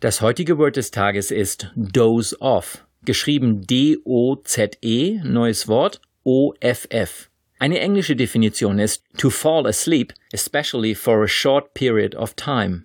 Das 0.00 0.20
heutige 0.20 0.58
Word 0.58 0.76
des 0.76 0.90
Tages 0.90 1.30
ist 1.30 1.72
doze 1.76 2.38
off. 2.40 2.84
Geschrieben 3.04 3.64
D-O-Z-E, 3.66 5.20
neues 5.24 5.68
Wort, 5.68 6.02
O-F-F. 6.32 7.28
Eine 7.58 7.80
englische 7.80 8.14
Definition 8.14 8.78
ist 8.78 9.02
to 9.18 9.30
fall 9.30 9.66
asleep, 9.66 10.12
especially 10.32 10.94
for 10.94 11.24
a 11.24 11.26
short 11.26 11.74
period 11.74 12.14
of 12.14 12.36
time. 12.36 12.84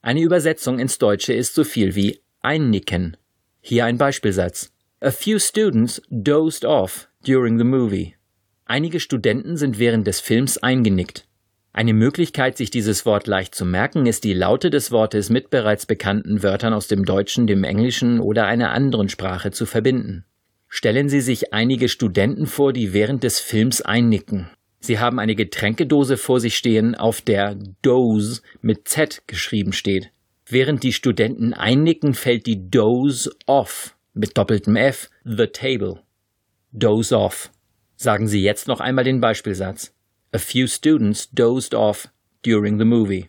Eine 0.00 0.22
Übersetzung 0.22 0.78
ins 0.78 0.96
Deutsche 0.96 1.34
ist 1.34 1.54
so 1.54 1.64
viel 1.64 1.94
wie 1.96 2.22
einnicken. 2.40 3.18
Hier 3.60 3.84
ein 3.84 3.98
Beispielsatz. 3.98 4.72
A 5.00 5.10
few 5.10 5.38
students 5.38 6.00
dozed 6.08 6.64
off 6.64 7.10
during 7.26 7.58
the 7.58 7.64
movie. 7.64 8.14
Einige 8.64 9.00
Studenten 9.00 9.58
sind 9.58 9.78
während 9.78 10.06
des 10.06 10.20
Films 10.20 10.56
eingenickt. 10.56 11.26
Eine 11.74 11.92
Möglichkeit, 11.92 12.56
sich 12.56 12.70
dieses 12.70 13.04
Wort 13.04 13.26
leicht 13.26 13.54
zu 13.54 13.66
merken, 13.66 14.06
ist 14.06 14.24
die 14.24 14.32
Laute 14.32 14.70
des 14.70 14.90
Wortes 14.90 15.28
mit 15.28 15.50
bereits 15.50 15.84
bekannten 15.84 16.42
Wörtern 16.42 16.72
aus 16.72 16.88
dem 16.88 17.04
Deutschen, 17.04 17.46
dem 17.46 17.64
Englischen 17.64 18.18
oder 18.18 18.46
einer 18.46 18.70
anderen 18.72 19.10
Sprache 19.10 19.50
zu 19.50 19.66
verbinden. 19.66 20.24
Stellen 20.68 21.08
Sie 21.08 21.20
sich 21.20 21.52
einige 21.52 21.88
Studenten 21.88 22.46
vor, 22.46 22.72
die 22.72 22.92
während 22.92 23.24
des 23.24 23.40
Films 23.40 23.80
einnicken. 23.82 24.50
Sie 24.80 24.98
haben 24.98 25.18
eine 25.18 25.34
Getränkedose 25.34 26.16
vor 26.16 26.40
sich 26.40 26.56
stehen, 26.56 26.94
auf 26.94 27.20
der 27.20 27.56
Dose 27.82 28.42
mit 28.60 28.86
Z 28.86 29.22
geschrieben 29.26 29.72
steht. 29.72 30.10
Während 30.46 30.82
die 30.82 30.92
Studenten 30.92 31.52
einnicken, 31.52 32.14
fällt 32.14 32.46
die 32.46 32.70
Dose 32.70 33.30
off 33.46 33.96
mit 34.14 34.36
doppeltem 34.38 34.76
F, 34.76 35.10
the 35.24 35.46
table. 35.46 36.00
Dose 36.72 37.16
off. 37.16 37.50
Sagen 37.96 38.28
Sie 38.28 38.42
jetzt 38.42 38.68
noch 38.68 38.80
einmal 38.80 39.04
den 39.04 39.20
Beispielsatz. 39.20 39.92
A 40.32 40.38
few 40.38 40.66
students 40.66 41.30
dozed 41.30 41.74
off 41.74 42.08
during 42.44 42.78
the 42.78 42.84
movie. 42.84 43.28